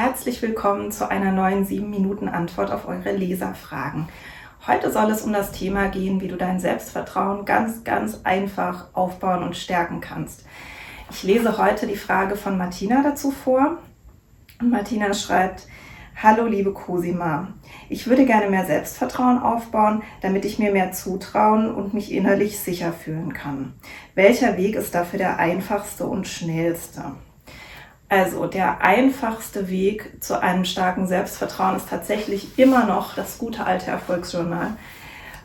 herzlich 0.00 0.40
willkommen 0.42 0.92
zu 0.92 1.10
einer 1.10 1.32
neuen 1.32 1.64
7 1.64 1.90
Minuten 1.90 2.28
Antwort 2.28 2.70
auf 2.70 2.86
eure 2.86 3.10
Leserfragen. 3.10 4.08
Heute 4.64 4.92
soll 4.92 5.10
es 5.10 5.22
um 5.22 5.32
das 5.32 5.50
Thema 5.50 5.88
gehen, 5.88 6.20
wie 6.20 6.28
du 6.28 6.36
dein 6.36 6.60
Selbstvertrauen 6.60 7.44
ganz, 7.44 7.82
ganz 7.82 8.20
einfach 8.22 8.86
aufbauen 8.92 9.42
und 9.42 9.56
stärken 9.56 10.00
kannst. 10.00 10.44
Ich 11.10 11.24
lese 11.24 11.58
heute 11.58 11.88
die 11.88 11.96
Frage 11.96 12.36
von 12.36 12.56
Martina 12.56 13.02
dazu 13.02 13.32
vor. 13.32 13.78
Martina 14.62 15.12
schreibt, 15.14 15.66
Hallo 16.22 16.46
liebe 16.46 16.72
Cosima, 16.72 17.48
ich 17.88 18.06
würde 18.06 18.24
gerne 18.24 18.48
mehr 18.48 18.66
Selbstvertrauen 18.66 19.40
aufbauen, 19.40 20.04
damit 20.20 20.44
ich 20.44 20.60
mir 20.60 20.70
mehr 20.70 20.92
zutrauen 20.92 21.74
und 21.74 21.92
mich 21.92 22.12
innerlich 22.12 22.60
sicher 22.60 22.92
fühlen 22.92 23.32
kann. 23.34 23.72
Welcher 24.14 24.56
Weg 24.58 24.76
ist 24.76 24.94
dafür 24.94 25.18
der 25.18 25.40
einfachste 25.40 26.06
und 26.06 26.28
schnellste? 26.28 27.02
Also 28.08 28.46
der 28.46 28.82
einfachste 28.82 29.68
Weg 29.68 30.22
zu 30.22 30.40
einem 30.40 30.64
starken 30.64 31.06
Selbstvertrauen 31.06 31.76
ist 31.76 31.90
tatsächlich 31.90 32.58
immer 32.58 32.86
noch 32.86 33.14
das 33.14 33.38
gute 33.38 33.66
alte 33.66 33.90
Erfolgsjournal. 33.90 34.72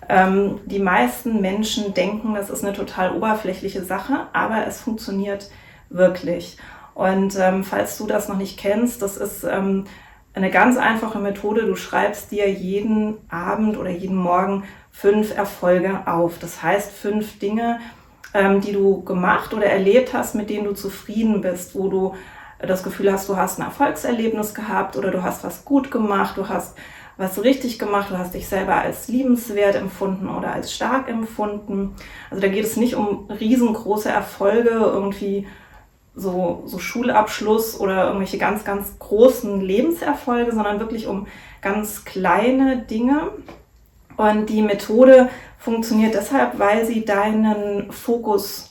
Ähm, 0.08 0.60
die 0.66 0.80
meisten 0.80 1.42
Menschen 1.42 1.94
denken, 1.94 2.34
das 2.36 2.50
ist 2.50 2.64
eine 2.64 2.74
total 2.74 3.16
oberflächliche 3.16 3.84
Sache, 3.84 4.28
aber 4.32 4.66
es 4.66 4.80
funktioniert 4.82 5.50
wirklich. 5.90 6.58
Und 6.94 7.38
ähm, 7.38 7.64
falls 7.64 7.98
du 7.98 8.08
das 8.08 8.30
noch 8.30 8.38
nicht 8.38 8.58
kennst, 8.58 9.02
das 9.02 9.18
ist 9.18 9.44
ähm, 9.44 9.86
eine 10.34 10.50
ganz 10.50 10.78
einfache 10.78 11.20
Methode. 11.20 11.66
Du 11.66 11.76
schreibst 11.76 12.32
dir 12.32 12.50
jeden 12.50 13.18
Abend 13.30 13.78
oder 13.78 13.90
jeden 13.90 14.16
Morgen 14.16 14.64
fünf 14.92 15.36
Erfolge 15.36 16.02
auf. 16.06 16.40
Das 16.40 16.62
heißt 16.64 16.92
fünf 16.92 17.40
Dinge, 17.40 17.80
ähm, 18.34 18.62
die 18.62 18.72
du 18.72 19.04
gemacht 19.04 19.54
oder 19.54 19.66
erlebt 19.66 20.14
hast, 20.14 20.36
mit 20.36 20.50
denen 20.50 20.66
du 20.66 20.74
zufrieden 20.74 21.42
bist, 21.42 21.76
wo 21.76 21.88
du 21.90 22.16
das 22.68 22.84
Gefühl 22.84 23.12
hast, 23.12 23.30
du 23.30 23.38
hast 23.38 23.60
ein 23.60 23.66
Erfolgserlebnis 23.66 24.54
gehabt 24.54 24.96
oder 24.98 25.12
du 25.12 25.24
hast 25.24 25.44
was 25.44 25.66
gut 25.66 25.92
gemacht, 25.92 26.38
du 26.38 26.50
hast 26.50 26.78
was 27.18 27.44
richtig 27.44 27.78
gemacht, 27.78 28.10
du 28.10 28.18
hast 28.18 28.34
dich 28.34 28.48
selber 28.48 28.76
als 28.76 29.08
liebenswert 29.08 29.76
empfunden 29.76 30.28
oder 30.28 30.52
als 30.52 30.74
stark 30.74 31.08
empfunden. 31.10 31.96
Also 32.32 32.42
da 32.42 32.48
geht 32.48 32.66
es 32.66 32.76
nicht 32.76 32.96
um 32.96 33.30
riesengroße 33.30 34.10
Erfolge, 34.10 34.72
irgendwie 34.72 35.48
so, 36.16 36.64
so 36.66 36.80
Schulabschluss 36.80 37.80
oder 37.80 38.06
irgendwelche 38.06 38.38
ganz, 38.38 38.64
ganz 38.64 38.98
großen 39.00 39.62
Lebenserfolge, 39.62 40.54
sondern 40.54 40.80
wirklich 40.80 41.08
um 41.08 41.28
ganz 41.62 42.06
kleine 42.06 42.78
Dinge. 42.78 43.30
Und 44.16 44.48
die 44.48 44.62
Methode 44.62 45.30
funktioniert 45.58 46.14
deshalb, 46.14 46.60
weil 46.60 46.86
sie 46.86 47.04
deinen 47.04 47.92
Fokus 47.92 48.70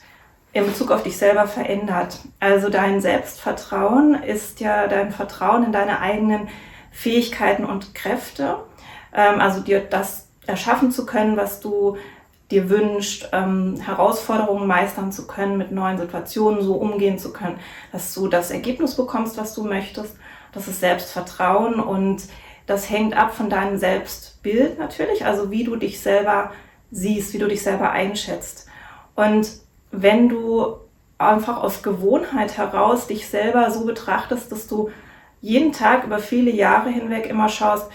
in 0.53 0.67
Bezug 0.67 0.91
auf 0.91 1.03
dich 1.03 1.17
selber 1.17 1.47
verändert. 1.47 2.19
Also 2.41 2.69
dein 2.69 3.01
Selbstvertrauen 3.01 4.15
ist 4.23 4.61
ja 4.61 4.87
dein 4.87 5.13
Vertrauen 5.13 5.65
in 5.65 5.73
deine 5.73 6.01
eigenen 6.01 6.49
Fähigkeiten 6.91 7.65
und 7.65 7.95
Kräfte. 7.95 8.59
Ähm, 9.15 9.41
also 9.41 9.61
dir 9.61 9.81
das 9.81 10.29
erschaffen 10.47 10.91
zu 10.91 11.07
können, 11.07 11.37
was 11.37 11.61
du 11.61 11.97
dir 12.51 12.69
wünscht, 12.69 13.31
ähm, 13.33 13.81
Herausforderungen 13.81 14.67
meistern 14.67 15.11
zu 15.11 15.27
können, 15.27 15.57
mit 15.57 15.73
neuen 15.73 15.97
Situationen 15.97 16.63
so 16.63 16.75
umgehen 16.75 17.19
zu 17.19 17.33
können, 17.33 17.59
dass 17.93 18.13
du 18.13 18.29
das 18.29 18.51
Ergebnis 18.51 18.95
bekommst, 18.95 19.39
was 19.39 19.55
du 19.55 19.65
möchtest. 19.65 20.17
Das 20.53 20.69
ist 20.69 20.81
Selbstvertrauen 20.81 21.81
und 21.81 22.25
das 22.67 22.91
hängt 22.91 23.17
ab 23.17 23.35
von 23.35 23.49
deinem 23.49 23.79
Selbstbild 23.79 24.79
natürlich, 24.79 25.25
also 25.25 25.51
wie 25.51 25.65
du 25.65 25.77
dich 25.77 26.01
selber 26.01 26.53
siehst, 26.91 27.33
wie 27.33 27.39
du 27.39 27.49
dich 27.49 27.63
selber 27.63 27.91
einschätzt. 27.91 28.69
Und 29.15 29.49
wenn 29.93 30.29
du 30.29 30.77
einfach 31.19 31.63
aus 31.63 31.83
Gewohnheit 31.83 32.57
heraus 32.57 33.07
dich 33.07 33.29
selber 33.29 33.71
so 33.71 33.85
betrachtest, 33.85 34.51
dass 34.51 34.67
du 34.67 34.91
jeden 35.41 35.73
Tag 35.73 36.05
über 36.05 36.19
viele 36.19 36.51
Jahre 36.51 36.91
hinweg 36.91 37.29
immer 37.29 37.49
schaust, 37.49 37.89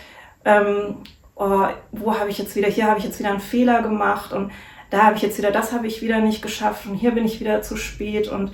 ähm, 0.46 0.98
oh, 1.36 1.66
wo 1.92 2.18
habe 2.18 2.30
ich 2.30 2.38
jetzt 2.38 2.56
wieder, 2.56 2.70
hier 2.70 2.88
habe 2.88 3.00
ich 3.00 3.06
jetzt 3.06 3.20
wieder 3.20 3.32
einen 3.32 3.40
Fehler 3.40 3.82
gemacht 3.82 4.32
und 4.32 4.52
da 4.90 5.04
habe 5.04 5.18
ich 5.18 5.22
jetzt 5.22 5.38
wieder, 5.38 5.52
das 5.52 5.74
habe 5.74 5.88
ich 5.88 6.02
wieder 6.02 6.20
nicht 6.20 6.42
geschafft 6.42 6.86
und 6.86 6.96
hier 6.96 7.12
bin 7.12 7.26
ich 7.26 7.42
wieder 7.42 7.62
zu 7.62 7.76
spät 7.76 8.30
und 8.30 8.52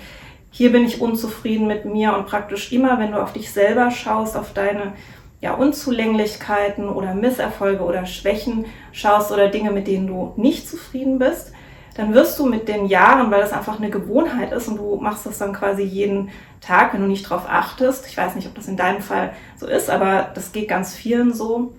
hier 0.54 0.72
bin 0.72 0.86
ich 0.86 1.02
unzufrieden 1.02 1.68
mit 1.68 1.86
mir. 1.86 2.16
Und 2.16 2.28
praktisch 2.28 2.72
immer, 2.72 3.00
wenn 3.00 3.12
du 3.12 3.22
auf 3.22 3.34
dich 3.34 3.52
selber 3.52 3.92
schaust, 3.92 4.38
auf 4.38 4.54
deine 4.54 4.94
ja, 5.42 5.56
Unzulänglichkeiten 5.56 6.88
oder 6.88 7.16
Misserfolge 7.16 7.84
oder 7.84 8.06
Schwächen 8.06 8.66
schaust 8.92 9.32
oder 9.32 9.50
Dinge, 9.50 9.72
mit 9.72 9.88
denen 9.88 10.08
du 10.08 10.34
nicht 10.38 10.70
zufrieden 10.70 11.20
bist, 11.20 11.54
dann 11.96 12.14
wirst 12.14 12.40
du 12.40 12.46
mit 12.46 12.68
den 12.68 12.88
Jahren, 12.88 13.30
weil 13.32 13.42
das 13.42 13.54
einfach 13.54 13.78
eine 13.80 13.90
Gewohnheit 13.90 14.52
ist 14.52 14.68
und 14.68 14.78
du 14.78 14.96
machst 14.96 15.26
das 15.26 15.38
dann 15.38 15.54
quasi 15.54 15.84
jeden 15.84 16.30
Tag, 16.60 16.94
wenn 16.94 17.02
du 17.02 17.08
nicht 17.08 17.30
drauf 17.30 17.44
achtest. 17.48 18.08
Ich 18.08 18.18
weiß 18.18 18.36
nicht, 18.36 18.48
ob 18.48 18.56
das 18.56 18.68
in 18.68 18.78
deinem 18.78 19.02
Fall 19.02 19.34
so 19.58 19.68
ist, 19.68 19.90
aber 19.90 20.32
das 20.34 20.52
geht 20.52 20.70
ganz 20.70 20.96
vielen 20.96 21.34
so. 21.34 21.74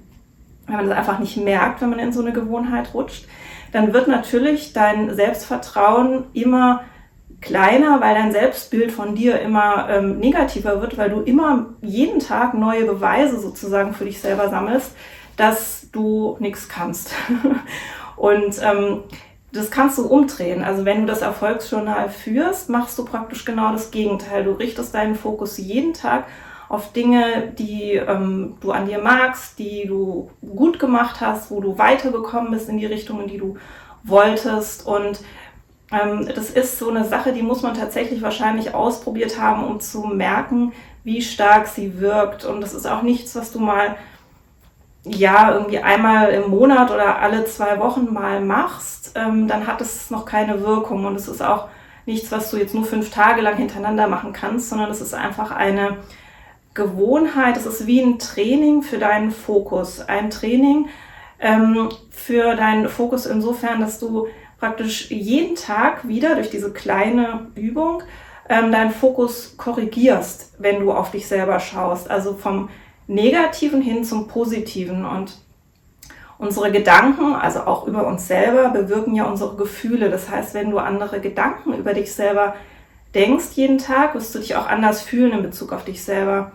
Wenn 0.67 0.77
man 0.77 0.89
das 0.89 0.97
einfach 0.97 1.19
nicht 1.19 1.37
merkt, 1.37 1.81
wenn 1.81 1.91
man 1.91 1.99
in 1.99 2.13
so 2.13 2.21
eine 2.21 2.33
Gewohnheit 2.33 2.95
rutscht, 2.95 3.27
dann 3.73 3.93
wird 3.93 4.07
natürlich 4.07 4.73
dein 4.73 5.15
Selbstvertrauen 5.15 6.25
immer 6.33 6.85
kleiner, 7.41 8.01
weil 8.01 8.15
dein 8.15 8.33
Selbstbild 8.33 8.93
von 8.93 9.15
dir 9.15 9.41
immer 9.41 9.89
ähm, 9.91 10.19
negativer 10.19 10.81
wird, 10.81 10.97
weil 10.97 11.11
du 11.11 11.21
immer 11.21 11.67
jeden 11.83 12.21
Tag 12.21 12.55
neue 12.55 12.85
Beweise 12.85 13.39
sozusagen 13.39 13.93
für 13.93 14.05
dich 14.05 14.21
selber 14.21 14.49
sammelst, 14.49 14.93
dass 15.37 15.89
du 15.93 16.37
nichts 16.39 16.69
kannst. 16.69 17.15
Und 18.17 18.61
ähm, 18.63 19.03
das 19.55 19.71
kannst 19.71 19.99
du 19.99 20.07
umdrehen. 20.07 20.65
Also 20.65 20.85
wenn 20.85 21.03
du 21.03 21.07
das 21.07 21.23
Erfolgsjournal 21.23 22.09
führst, 22.09 22.69
machst 22.69 22.99
du 22.99 23.05
praktisch 23.05 23.45
genau 23.45 23.73
das 23.73 23.91
Gegenteil. 23.91 24.45
Du 24.45 24.53
richtest 24.53 24.95
deinen 24.95 25.15
Fokus 25.15 25.59
jeden 25.59 25.95
Tag 25.95 26.27
auf 26.69 26.93
Dinge, 26.93 27.53
die 27.57 27.93
ähm, 27.93 28.57
du 28.61 28.73
an 28.73 28.87
dir 28.87 28.99
magst, 28.99 29.59
die 29.61 29.87
du 29.87 30.29
gut 30.43 30.81
gemacht 30.81 31.21
hast, 31.21 31.51
wo 31.53 31.61
du 31.61 31.79
weitergekommen 31.79 32.51
bist 32.51 32.69
in 32.69 32.79
die 32.79 32.87
Richtung, 32.87 33.21
in 33.21 33.29
die 33.29 33.39
du 33.39 33.57
wolltest. 34.03 34.87
Und 34.87 35.21
ähm, 35.93 36.29
das 36.35 36.51
ist 36.51 36.81
so 36.81 36.91
eine 36.91 37.05
Sache, 37.05 37.33
die 37.33 37.43
muss 37.43 37.63
man 37.63 37.75
tatsächlich 37.75 38.23
wahrscheinlich 38.23 38.75
ausprobiert 38.75 39.39
haben, 39.39 39.65
um 39.65 39.79
zu 39.79 40.01
merken, 40.01 40.73
wie 41.05 41.23
stark 41.23 41.69
sie 41.69 42.01
wirkt. 42.01 42.45
Und 42.45 42.61
das 42.61 42.75
ist 42.75 42.87
auch 42.87 43.03
nichts, 43.03 43.37
was 43.37 43.53
du 43.53 43.61
mal 43.61 43.97
ja, 45.05 45.53
irgendwie 45.53 45.79
einmal 45.79 46.31
im 46.31 46.51
Monat 46.51 46.91
oder 46.91 47.19
alle 47.19 47.45
zwei 47.45 47.79
Wochen 47.79 48.13
mal 48.13 48.41
machst, 48.41 49.13
ähm, 49.15 49.47
dann 49.47 49.67
hat 49.67 49.81
es 49.81 50.11
noch 50.11 50.25
keine 50.25 50.63
Wirkung. 50.63 51.05
Und 51.05 51.17
es 51.17 51.29
ist 51.29 51.43
auch 51.43 51.69
nichts, 52.07 52.33
was 52.33 52.51
du 52.51 52.57
jetzt 52.57 52.75
nur 52.75 52.85
fünf 52.85 53.11
Tage 53.11 53.43
lang 53.43 53.57
hintereinander 53.57 54.09
machen 54.09 54.33
kannst, 54.33 54.71
sondern 54.71 54.91
es 54.91 55.01
ist 55.01 55.15
einfach 55.15 55.51
eine 55.51 55.99
Gewohnheit. 56.73 57.57
Es 57.57 57.67
ist 57.67 57.87
wie 57.87 58.01
ein 58.01 58.19
Training 58.19 58.83
für 58.83 58.99
deinen 58.99 59.31
Fokus. 59.31 60.01
Ein 60.01 60.31
Training 60.31 60.89
ähm, 61.39 61.91
für 62.11 62.57
deinen 62.57 62.89
Fokus 62.89 63.27
insofern, 63.27 63.81
dass 63.81 63.99
du 63.99 64.27
praktisch 64.59 65.11
jeden 65.11 65.57
Tag 65.57 66.09
wieder 66.09 66.35
durch 66.35 66.49
diese 66.49 66.73
kleine 66.73 67.49
Übung 67.55 68.03
ähm, 68.49 68.73
deinen 68.73 68.91
Fokus 68.91 69.57
korrigierst, 69.59 70.55
wenn 70.59 70.81
du 70.81 70.93
auf 70.93 71.11
dich 71.11 71.27
selber 71.27 71.61
schaust. 71.61 72.11
Also 72.11 72.35
vom 72.35 72.71
Negativen 73.07 73.83
hin 73.83 74.05
zum 74.05 74.29
Positiven. 74.29 75.05
Und 75.05 75.37
unsere 76.39 76.73
Gedanken, 76.73 77.35
also 77.35 77.61
auch 77.61 77.87
über 77.87 78.07
uns 78.07 78.27
selber, 78.27 78.71
bewirken 78.71 79.15
ja 79.15 79.25
unsere 79.25 79.57
Gefühle. 79.57 80.11
Das 80.11 80.31
heißt, 80.31 80.55
wenn 80.55 80.71
du 80.71 80.79
andere 80.79 81.21
Gedanken 81.21 81.75
über 81.75 81.95
dich 81.95 82.13
selber 82.13 82.55
denkst 83.15 83.53
jeden 83.55 83.79
Tag, 83.79 84.15
wirst 84.15 84.35
du 84.35 84.41
dich 84.41 84.57
auch 84.57 84.67
anders 84.67 85.03
fühlen 85.03 85.33
in 85.33 85.43
Bezug 85.43 85.73
auf 85.73 85.85
dich 85.85 86.03
selber. 86.03 86.53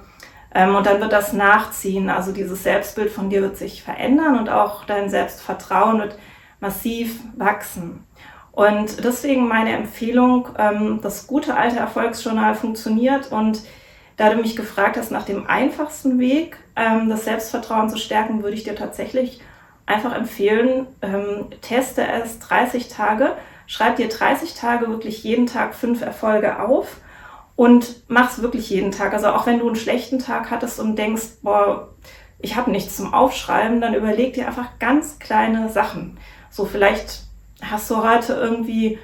Ähm, 0.54 0.76
und 0.76 0.86
dann 0.86 1.00
wird 1.00 1.14
das 1.14 1.34
nachziehen. 1.34 2.10
Also 2.10 2.32
dieses 2.32 2.64
Selbstbild 2.64 3.12
von 3.12 3.30
dir 3.30 3.42
wird 3.42 3.58
sich 3.58 3.84
verändern 3.84 4.38
und 4.38 4.50
auch 4.50 4.86
dein 4.86 5.10
Selbstvertrauen 5.10 6.00
wird 6.00 6.18
massiv 6.60 7.20
wachsen. 7.38 8.04
Und 8.52 9.04
deswegen 9.04 9.48
meine 9.48 9.72
Empfehlung, 9.72 10.50
ähm, 10.58 11.00
das 11.02 11.28
gute 11.28 11.56
alte 11.56 11.78
Erfolgsjournal 11.78 12.56
funktioniert 12.56 13.32
und 13.32 13.62
da 14.20 14.30
du 14.30 14.36
mich 14.36 14.58
gefragt 14.58 14.98
hast 14.98 15.12
nach 15.12 15.24
dem 15.24 15.48
einfachsten 15.48 16.20
Weg, 16.20 16.58
ähm, 16.76 17.08
das 17.08 17.24
Selbstvertrauen 17.24 17.90
zu 17.90 17.98
stärken, 17.98 18.44
würde 18.44 18.58
ich 18.58 18.66
dir 18.66 18.76
tatsächlich 18.76 19.40
einfach 19.86 20.14
empfehlen, 20.14 20.88
ähm, 21.02 21.48
teste 21.62 22.06
es 22.06 22.38
30 22.40 22.90
Tage, 22.90 23.38
schreib 23.66 23.96
dir 23.96 24.10
30 24.10 24.56
Tage 24.56 24.90
wirklich 24.90 25.24
jeden 25.24 25.48
Tag 25.48 25.74
fünf 25.74 26.02
Erfolge 26.02 26.60
auf 26.60 26.98
und 27.56 28.04
mach 28.10 28.30
es 28.30 28.42
wirklich 28.42 28.70
jeden 28.70 28.92
Tag. 28.92 29.14
Also 29.14 29.28
auch 29.28 29.46
wenn 29.46 29.60
du 29.60 29.68
einen 29.68 29.78
schlechten 29.78 30.20
Tag 30.20 30.52
hattest 30.52 30.82
und 30.82 30.98
denkst, 30.98 31.40
boah, 31.42 31.88
ich 32.40 32.58
habe 32.58 32.72
nichts 32.72 32.98
zum 32.98 33.14
Aufschreiben, 33.14 33.80
dann 33.80 33.94
überleg 33.94 34.34
dir 34.34 34.48
einfach 34.48 34.80
ganz 34.80 35.20
kleine 35.20 35.70
Sachen. 35.70 36.18
So 36.50 36.66
vielleicht 36.66 37.22
hast 37.62 37.90
du 37.90 38.04
heute 38.04 38.34
irgendwie 38.34 39.00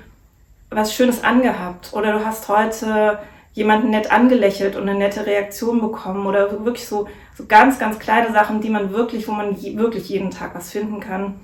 was 0.70 0.94
Schönes 0.94 1.24
angehabt 1.24 1.94
oder 1.94 2.12
du 2.12 2.26
hast 2.26 2.50
heute 2.50 3.20
jemanden 3.56 3.90
nett 3.90 4.12
angelächelt 4.12 4.75
und 4.75 4.84
eine 4.84 5.00
nette 5.00 5.25
Reaktion 5.25 5.80
bekommen 5.80 6.28
oder 6.28 6.66
wirklich 6.66 6.88
so, 6.88 7.07
so 7.34 7.46
ganz, 7.46 7.80
ganz 7.80 8.00
kleine 8.00 8.34
Sachen, 8.34 8.60
die 8.60 8.69
man 8.69 8.92
wirklich, 8.92 9.28
wo 9.28 9.31
man 9.31 9.56
je, 9.56 9.78
wirklich 9.78 10.10
jeden 10.10 10.30
Tag 10.30 10.54
was 10.54 10.72
finden 10.72 11.00
kann. 11.00 11.40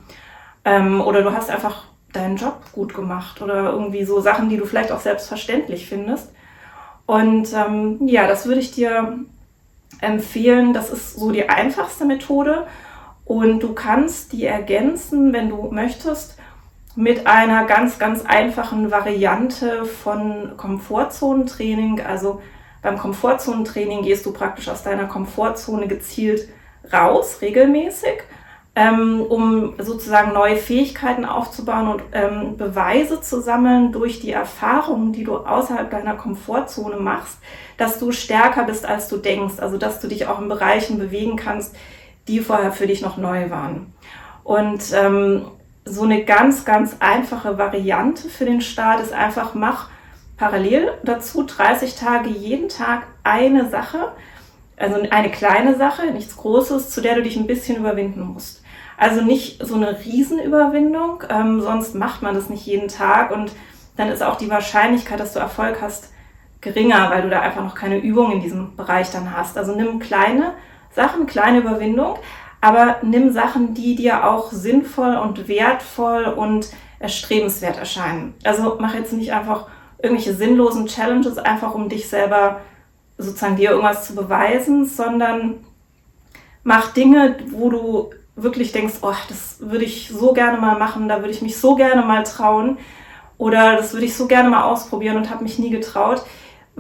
Ähm, 0.66 1.00
oder 1.02 1.24
du 1.24 1.32
hast 1.32 1.50
einfach 1.50 1.86
deinen 2.12 2.36
Job 2.36 2.62
gut 2.74 2.94
gemacht 2.94 3.42
oder 3.42 3.72
irgendwie 3.72 4.04
so 4.04 4.20
Sachen, 4.20 4.50
die 4.50 4.58
du 4.58 4.66
vielleicht 4.66 4.92
auch 4.92 5.00
selbstverständlich 5.00 5.88
findest. 5.88 6.34
Und 7.06 7.48
ähm, 7.54 8.06
ja, 8.06 8.28
das 8.28 8.46
würde 8.46 8.60
ich 8.60 8.72
dir 8.72 9.20
empfehlen, 10.02 10.74
das 10.74 10.90
ist 10.90 11.16
so 11.16 11.32
die 11.32 11.48
einfachste 11.48 12.04
Methode 12.04 12.68
und 13.24 13.64
du 13.64 13.74
kannst 13.74 14.34
die 14.34 14.46
ergänzen, 14.46 15.32
wenn 15.32 15.50
du 15.50 15.70
möchtest, 15.72 16.38
mit 16.96 17.26
einer 17.28 17.66
ganz, 17.66 18.00
ganz 18.00 18.26
einfachen 18.26 18.92
Variante 18.92 19.86
von 19.86 20.58
Komfortzonentraining. 20.58 22.02
Also 22.02 22.42
beim 22.82 22.98
Komfortzonentraining 22.98 24.04
gehst 24.04 24.26
du 24.26 24.34
praktisch 24.34 24.68
aus 24.68 24.84
deiner 24.84 25.06
Komfortzone 25.06 25.88
gezielt 25.88 26.50
raus, 26.92 27.38
regelmäßig, 27.42 28.24
ähm, 28.76 29.22
um 29.22 29.76
sozusagen 29.78 30.34
neue 30.34 30.56
Fähigkeiten 30.56 31.26
aufzubauen 31.26 31.88
und 31.88 32.04
ähm, 32.14 32.58
Beweise 32.58 33.22
zu 33.22 33.42
sammeln 33.42 33.92
durch 33.92 34.20
die 34.20 34.32
Erfahrungen, 34.32 35.14
die 35.14 35.24
du 35.24 35.38
außerhalb 35.38 35.90
deiner 35.92 36.16
Komfortzone 36.16 36.98
machst, 36.98 37.38
dass 37.78 38.00
du 38.00 38.12
stärker 38.12 38.64
bist, 38.64 38.86
als 38.86 39.08
du 39.08 39.18
denkst. 39.18 39.60
Also 39.60 39.78
dass 39.78 40.00
du 40.00 40.08
dich 40.08 40.28
auch 40.28 40.42
in 40.42 40.50
Bereichen 40.50 40.98
bewegen 40.98 41.36
kannst, 41.36 41.76
die 42.28 42.40
vorher 42.40 42.72
für 42.72 42.88
dich 42.88 43.02
noch 43.02 43.18
neu 43.18 43.50
waren. 43.50 43.94
Und 44.44 44.82
ähm, 44.94 45.46
so 45.86 46.04
eine 46.04 46.24
ganz, 46.24 46.66
ganz 46.66 46.98
einfache 47.00 47.58
Variante 47.58 48.30
für 48.30 48.46
den 48.46 48.62
Start 48.62 49.02
ist 49.02 49.14
einfach, 49.14 49.54
mach 49.54 49.90
parallel 50.38 50.92
dazu 51.04 51.44
30 51.44 51.96
Tage 51.96 52.30
jeden 52.30 52.70
Tag 52.70 53.04
eine 53.24 53.70
Sache, 53.70 54.12
also 54.78 54.96
eine 55.10 55.30
kleine 55.30 55.76
Sache, 55.76 56.08
nichts 56.12 56.38
Großes, 56.38 56.90
zu 56.90 57.02
der 57.02 57.16
du 57.16 57.24
dich 57.24 57.38
ein 57.38 57.48
bisschen 57.48 57.78
überwinden 57.78 58.22
musst. 58.22 58.64
Also 58.98 59.22
nicht 59.22 59.66
so 59.66 59.76
eine 59.76 60.00
Riesenüberwindung, 60.04 61.24
ähm, 61.30 61.62
sonst 61.62 61.96
macht 61.96 62.22
man 62.22 62.36
das 62.36 62.50
nicht 62.50 62.66
jeden 62.66 62.88
Tag 62.88 63.32
und 63.32 63.52
dann 63.98 64.10
ist 64.10 64.24
auch 64.24 64.38
die 64.38 64.50
Wahrscheinlichkeit, 64.50 65.20
dass 65.20 65.34
du 65.34 65.40
Erfolg 65.40 65.82
hast, 65.82 66.12
geringer, 66.62 67.10
weil 67.10 67.24
du 67.24 67.30
da 67.30 67.42
einfach 67.42 67.64
noch 67.64 67.76
keine 67.76 67.98
Übung 67.98 68.32
in 68.32 68.42
diesem 68.42 68.76
Bereich 68.76 69.12
dann 69.12 69.36
hast. 69.36 69.58
Also 69.58 69.76
nimm 69.76 70.00
kleine 70.00 70.54
Sachen, 70.92 71.26
kleine 71.26 71.60
Überwindung, 71.60 72.18
aber 72.62 72.98
nimm 73.02 73.34
Sachen, 73.34 73.74
die 73.74 73.96
dir 73.96 74.30
auch 74.30 74.52
sinnvoll 74.52 75.16
und 75.18 75.48
wertvoll 75.48 76.26
und 76.26 76.70
erstrebenswert 77.00 77.78
erscheinen. 77.78 78.36
Also 78.44 78.78
mach 78.80 78.94
jetzt 78.94 79.14
nicht 79.14 79.34
einfach 79.34 79.66
irgendwelche 80.02 80.36
sinnlosen 80.36 80.86
Challenges, 80.86 81.40
einfach 81.40 81.74
um 81.74 81.90
dich 81.90 82.08
selber 82.08 82.62
sozusagen 83.18 83.56
dir 83.56 83.72
irgendwas 83.72 84.08
zu 84.08 84.16
beweisen, 84.16 84.86
sondern 84.86 85.56
mach 86.64 86.94
Dinge, 86.94 87.38
wo 87.52 87.70
du 87.70 88.10
wirklich 88.36 88.72
denkst, 88.72 88.96
oh, 89.02 89.14
das 89.28 89.58
würde 89.60 89.86
ich 89.86 90.10
so 90.10 90.34
gerne 90.34 90.58
mal 90.60 90.78
machen, 90.78 91.08
da 91.08 91.18
würde 91.18 91.32
ich 91.32 91.42
mich 91.42 91.58
so 91.58 91.76
gerne 91.76 92.04
mal 92.04 92.24
trauen 92.24 92.78
oder 93.38 93.76
das 93.76 93.94
würde 93.94 94.06
ich 94.06 94.16
so 94.16 94.28
gerne 94.28 94.50
mal 94.50 94.64
ausprobieren 94.64 95.18
und 95.18 95.30
habe 95.30 95.44
mich 95.44 95.60
nie 95.60 95.70
getraut 95.70 96.24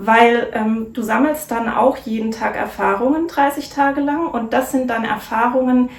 weil 0.05 0.51
ähm, 0.53 0.93
du 0.93 1.01
sammelst 1.01 1.51
dann 1.51 1.69
auch 1.69 1.97
jeden 1.97 2.31
Tag 2.31 2.55
Erfahrungen 2.55 3.27
30 3.27 3.69
Tage 3.69 4.01
lang 4.01 4.27
und 4.27 4.53
das 4.53 4.71
sind 4.71 4.89
dann 4.89 5.05
Erfahrungen, 5.05 5.89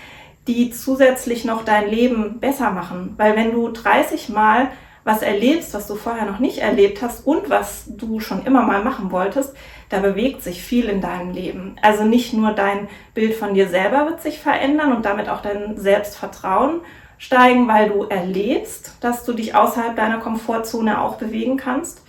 die 0.49 0.71
zusätzlich 0.71 1.45
noch 1.45 1.65
dein 1.65 1.89
Leben 1.89 2.41
besser 2.41 2.71
machen. 2.71 3.15
Weil 3.17 3.37
wenn 3.37 3.53
du 3.53 3.69
30 3.69 4.29
Mal 4.29 4.69
was 5.05 5.23
erlebst, 5.23 5.75
was 5.75 5.87
du 5.87 5.95
vorher 5.95 6.27
noch 6.27 6.39
nicht 6.39 6.59
erlebt 6.59 7.03
hast 7.03 7.27
und 7.27 7.51
was 7.51 7.85
du 7.89 8.21
schon 8.21 8.45
immer 8.45 8.63
mal 8.63 8.85
machen 8.85 9.11
wolltest, 9.11 9.55
da 9.89 9.99
bewegt 9.99 10.43
sich 10.43 10.63
viel 10.63 10.89
in 10.89 11.01
deinem 11.01 11.33
Leben. 11.33 11.77
Also 11.83 12.05
nicht 12.05 12.33
nur 12.33 12.53
dein 12.53 12.89
Bild 13.15 13.35
von 13.35 13.55
dir 13.55 13.69
selber 13.69 14.07
wird 14.07 14.23
sich 14.23 14.39
verändern 14.39 14.95
und 14.95 15.05
damit 15.05 15.29
auch 15.29 15.43
dein 15.43 15.77
Selbstvertrauen 15.77 16.81
steigen, 17.19 17.69
weil 17.69 17.89
du 17.89 18.05
erlebst, 18.05 18.97
dass 19.01 19.25
du 19.25 19.33
dich 19.33 19.55
außerhalb 19.55 19.95
deiner 19.95 20.19
Komfortzone 20.19 21.01
auch 21.01 21.17
bewegen 21.17 21.57
kannst, 21.57 22.02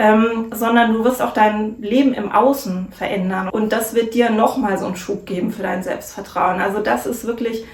ähm, 0.00 0.50
sondern 0.54 0.94
du 0.94 1.04
wirst 1.04 1.20
auch 1.20 1.34
dein 1.34 1.76
Leben 1.82 2.14
im 2.14 2.32
Außen 2.32 2.90
verändern. 2.90 3.50
Und 3.50 3.70
das 3.70 3.94
wird 3.94 4.14
dir 4.14 4.30
nochmal 4.30 4.78
so 4.78 4.86
einen 4.86 4.96
Schub 4.96 5.26
geben 5.26 5.52
für 5.52 5.62
dein 5.62 5.82
Selbstvertrauen. 5.82 6.58
Also 6.58 6.80
das 6.80 7.04
ist 7.04 7.26
wirklich 7.26 7.66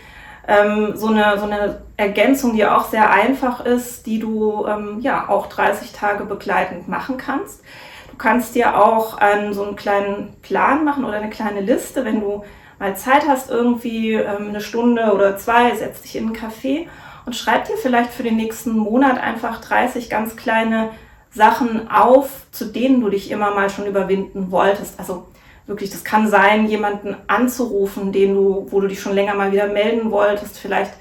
ähm, 0.49 0.97
so, 0.97 1.07
eine, 1.07 1.39
so 1.39 1.45
eine 1.45 1.83
Ergänzung, 1.97 2.57
die 2.57 2.67
auch 2.67 2.89
sehr 2.89 3.13
einfach 3.13 3.65
ist, 3.65 4.07
die 4.07 4.19
du 4.19 4.67
ähm, 4.67 4.99
ja 4.99 5.29
auch 5.29 5.47
30 5.47 5.93
Tage 5.93 6.25
begleitend 6.25 6.89
machen 6.89 7.17
kannst. 7.17 7.63
Du 8.11 8.17
kannst 8.17 8.57
dir 8.57 8.77
auch 8.77 9.19
einen, 9.19 9.55
so 9.55 9.63
einen 9.63 9.77
kleinen 9.77 10.35
Plan 10.43 10.85
machen 10.85 11.05
oder 11.05 11.19
eine 11.19 11.31
kleine 11.31 11.61
Liste, 11.61 12.05
wenn 12.05 12.21
du 12.21 12.43
mal 12.81 12.97
Zeit 12.97 13.29
hast, 13.29 13.51
irgendwie 13.51 14.15
ähm, 14.15 14.49
eine 14.49 14.61
Stunde 14.61 15.13
oder 15.15 15.37
zwei, 15.37 15.77
setz 15.77 16.03
dich 16.03 16.17
in 16.17 16.27
einen 16.27 16.37
Café 16.37 16.89
und 17.25 17.37
schreib 17.37 17.67
dir 17.67 17.77
vielleicht 17.77 18.11
für 18.11 18.25
den 18.25 18.37
nächsten 18.37 18.77
Monat 18.77 19.23
einfach 19.23 19.61
30 19.61 20.11
ganz 20.11 20.35
kleine 20.35 20.91
Sachen 21.37 21.91
auf, 21.91 22.47
zu 22.51 22.65
denen 22.65 23.03
du 23.03 23.11
dich 23.11 23.31
immer 23.31 23.55
mal 23.55 23.69
schon 23.69 23.87
überwinden 23.87 24.51
wolltest. 24.51 24.99
Also 24.99 25.27
wirklich, 25.67 25.91
das 25.91 26.03
kann 26.03 26.29
sein, 26.29 26.67
jemanden 26.67 27.15
anzurufen, 27.27 28.11
den 28.11 28.35
du, 28.35 28.67
wo 28.71 28.81
du 28.81 28.89
dich 28.89 29.01
schon 29.01 29.15
länger 29.15 29.35
mal 29.35 29.53
wieder 29.53 29.67
melden 29.67 30.11
wolltest, 30.11 30.59
vielleicht 30.59 30.93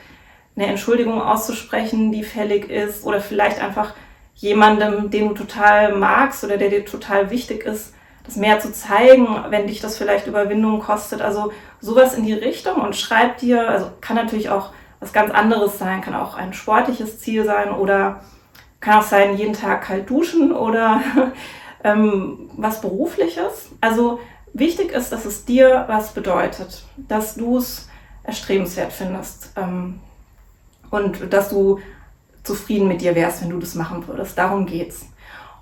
eine 0.57 0.67
Entschuldigung 0.67 1.21
auszusprechen, 1.21 2.11
die 2.11 2.23
fällig 2.23 2.69
ist, 2.69 3.05
oder 3.05 3.21
vielleicht 3.21 3.61
einfach 3.61 3.93
jemandem, 4.33 5.09
den 5.09 5.29
du 5.29 5.33
total 5.33 5.95
magst 5.95 6.43
oder 6.43 6.57
der 6.57 6.69
dir 6.69 6.85
total 6.85 7.29
wichtig 7.29 7.63
ist, 7.63 7.93
das 8.25 8.35
mehr 8.35 8.59
zu 8.59 8.73
zeigen, 8.73 9.27
wenn 9.49 9.67
dich 9.67 9.79
das 9.79 9.97
vielleicht 9.97 10.27
Überwindung 10.27 10.79
kostet. 10.79 11.21
Also 11.21 11.53
sowas 11.79 12.13
in 12.13 12.25
die 12.25 12.33
Richtung 12.33 12.81
und 12.81 12.95
schreib 12.95 13.37
dir, 13.37 13.69
also 13.69 13.91
kann 14.01 14.17
natürlich 14.17 14.49
auch 14.49 14.71
was 14.99 15.13
ganz 15.13 15.31
anderes 15.31 15.79
sein, 15.79 16.01
kann 16.01 16.15
auch 16.15 16.35
ein 16.35 16.53
sportliches 16.53 17.19
Ziel 17.19 17.45
sein 17.45 17.71
oder 17.71 18.21
kann 18.85 18.99
auch 18.99 19.07
sein, 19.07 19.35
jeden 19.35 19.53
Tag 19.53 19.81
kalt 19.85 20.07
duschen 20.07 20.51
oder 20.51 21.01
ähm, 21.83 22.51
was 22.55 22.81
berufliches. 22.81 23.69
Also 23.81 24.19
wichtig 24.53 24.91
ist, 24.91 25.11
dass 25.11 25.25
es 25.25 25.43
dir 25.43 25.85
was 25.87 26.13
bedeutet, 26.13 26.83
dass 26.95 27.33
du 27.33 27.57
es 27.57 27.89
erstrebenswert 28.23 28.93
findest 28.93 29.51
ähm, 29.55 29.99
und 30.91 31.33
dass 31.33 31.49
du 31.49 31.79
zufrieden 32.43 32.87
mit 32.87 33.01
dir 33.01 33.15
wärst, 33.15 33.41
wenn 33.41 33.49
du 33.49 33.59
das 33.59 33.73
machen 33.73 34.07
würdest. 34.07 34.37
Darum 34.37 34.67
geht's. 34.67 35.07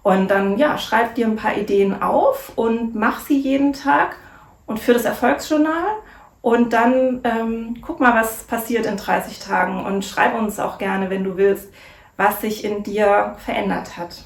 Und 0.02 0.30
dann, 0.30 0.58
ja, 0.58 0.78
schreib 0.78 1.16
dir 1.16 1.26
ein 1.26 1.38
paar 1.38 1.56
Ideen 1.56 2.02
auf 2.02 2.52
und 2.58 2.94
mach 2.94 3.22
sie 3.22 3.40
jeden 3.40 3.72
Tag 3.72 4.18
und 4.66 4.82
für 4.82 4.92
das 4.92 5.06
Erfolgsjournal. 5.06 5.96
Und 6.42 6.74
dann 6.74 7.22
ähm, 7.24 7.78
guck 7.82 8.02
mal, 8.02 8.14
was 8.14 8.44
passiert 8.44 8.86
in 8.86 8.98
30 8.98 9.40
Tagen 9.40 9.86
und 9.86 10.04
schreib 10.04 10.38
uns 10.38 10.60
auch 10.60 10.78
gerne, 10.78 11.10
wenn 11.10 11.24
du 11.24 11.38
willst, 11.38 11.70
was 12.18 12.42
sich 12.42 12.64
in 12.64 12.84
dir 12.84 13.36
verändert 13.38 13.98
hat. 13.98 14.24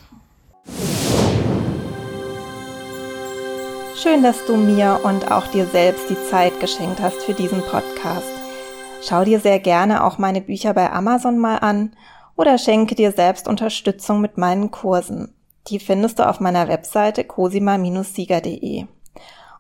Schön, 3.96 4.22
dass 4.22 4.46
du 4.46 4.56
mir 4.56 5.00
und 5.03 5.32
auch 5.32 5.48
dir 5.48 5.65
selbst 5.65 6.10
die 6.10 6.29
Zeit 6.29 6.60
geschenkt 6.60 7.01
hast 7.01 7.24
für 7.24 7.34
diesen 7.34 7.62
Podcast. 7.62 8.32
Schau 9.01 9.24
dir 9.24 9.39
sehr 9.39 9.60
gerne 9.60 10.03
auch 10.03 10.17
meine 10.17 10.41
Bücher 10.41 10.74
bei 10.74 10.91
Amazon 10.91 11.39
mal 11.39 11.58
an 11.58 11.96
oder 12.36 12.58
schenke 12.58 12.94
dir 12.94 13.12
selbst 13.12 13.48
Unterstützung 13.48 14.22
mit 14.22 14.38
meinen 14.38 14.70
Kursen. 14.70 15.34
Die 15.67 15.79
findest 15.79 16.20
du 16.20 16.27
auf 16.27 16.39
meiner 16.39 16.67
Webseite 16.67 17.24
cosima-sieger.de. 17.24 18.86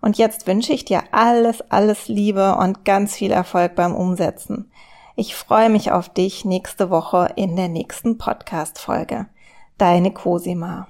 Und 0.01 0.17
jetzt 0.17 0.47
wünsche 0.47 0.73
ich 0.73 0.85
dir 0.85 1.03
alles, 1.11 1.61
alles 1.69 2.07
Liebe 2.07 2.55
und 2.55 2.85
ganz 2.85 3.15
viel 3.15 3.31
Erfolg 3.31 3.75
beim 3.75 3.95
Umsetzen. 3.95 4.71
Ich 5.19 5.33
freue 5.33 5.71
mich 5.71 5.91
auf 5.91 6.09
dich 6.09 6.45
nächste 6.45 6.91
Woche 6.91 7.33
in 7.35 7.55
der 7.55 7.69
nächsten 7.69 8.19
Podcast-Folge. 8.19 9.25
Deine 9.79 10.11
Cosima. 10.11 10.89